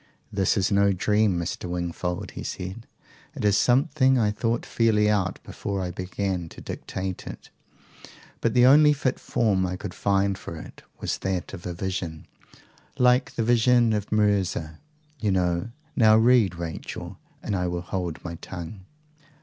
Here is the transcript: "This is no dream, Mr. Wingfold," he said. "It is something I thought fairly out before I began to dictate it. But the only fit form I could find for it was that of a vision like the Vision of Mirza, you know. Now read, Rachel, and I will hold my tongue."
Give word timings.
"This 0.33 0.57
is 0.57 0.71
no 0.71 0.91
dream, 0.93 1.37
Mr. 1.37 1.69
Wingfold," 1.69 2.31
he 2.31 2.41
said. 2.41 2.87
"It 3.35 3.45
is 3.45 3.55
something 3.55 4.17
I 4.17 4.31
thought 4.31 4.65
fairly 4.65 5.07
out 5.07 5.37
before 5.43 5.79
I 5.79 5.91
began 5.91 6.49
to 6.49 6.59
dictate 6.59 7.27
it. 7.27 7.51
But 8.41 8.55
the 8.55 8.65
only 8.65 8.93
fit 8.93 9.19
form 9.19 9.63
I 9.63 9.75
could 9.75 9.93
find 9.93 10.39
for 10.39 10.57
it 10.57 10.81
was 10.99 11.19
that 11.19 11.53
of 11.53 11.67
a 11.67 11.73
vision 11.75 12.25
like 12.97 13.35
the 13.35 13.43
Vision 13.43 13.93
of 13.93 14.11
Mirza, 14.11 14.79
you 15.19 15.31
know. 15.31 15.69
Now 15.95 16.17
read, 16.17 16.55
Rachel, 16.55 17.19
and 17.43 17.55
I 17.55 17.67
will 17.67 17.81
hold 17.81 18.23
my 18.25 18.33
tongue." 18.41 18.79